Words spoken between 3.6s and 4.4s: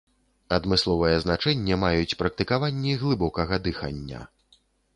дыхання.